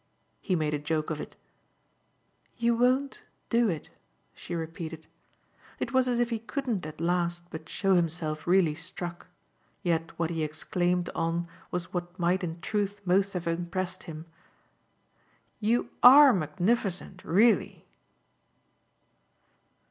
[0.39, 1.35] he made a joke of it.
[2.57, 3.91] "You won't do it,"
[4.33, 5.05] she repeated.
[5.77, 9.27] It was as if he couldn't at last but show himself really struck;
[9.83, 14.25] yet what he exclaimed on was what might in truth most have impressed him.
[15.59, 17.85] "You ARE magnificent, really!"